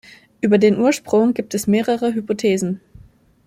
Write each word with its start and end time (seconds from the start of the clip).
Über 0.41 0.57
den 0.57 0.79
Ursprung 0.79 1.35
gibt 1.35 1.53
es 1.53 1.67
mehrere 1.67 2.11
Hypothesen. 2.15 2.81